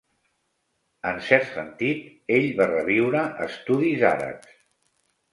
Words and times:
En 1.09 1.17
cert 1.25 1.51
sentit, 1.57 2.07
ell 2.37 2.47
va 2.61 2.67
reviure 2.71 3.21
estudis 3.49 4.07
àrabs. 4.13 4.55